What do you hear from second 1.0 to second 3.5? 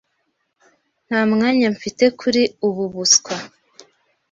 Nta mwanya mfite kuri ubu buswa.